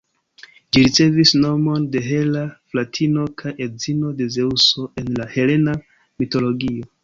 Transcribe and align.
Ĝi 0.69 0.79
ricevis 0.85 1.33
nomon 1.43 1.85
de 1.97 2.01
Hera, 2.07 2.41
fratino 2.73 3.27
kaj 3.43 3.55
edzino 3.69 4.17
de 4.23 4.29
Zeŭso 4.39 4.89
en 5.03 5.15
la 5.23 5.33
helena 5.39 5.81
mitologio. 5.97 6.95